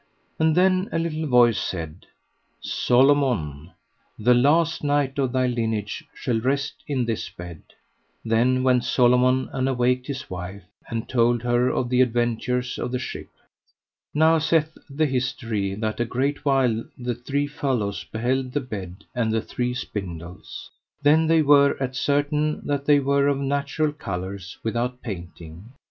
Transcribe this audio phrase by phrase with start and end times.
[0.39, 2.07] And then a little voice said:
[2.59, 3.69] Solomon,
[4.17, 7.61] the last knight of thy lineage shall rest in this bed.
[8.25, 12.97] Then went Solomon and awaked his wife, and told her of the adventures of the
[12.97, 13.29] ship.
[14.11, 19.31] Now saith the history that a great while the three fellows beheld the bed and
[19.31, 20.71] the three spindles.
[21.03, 25.73] Then they were at certain that they were of natural colours without painting.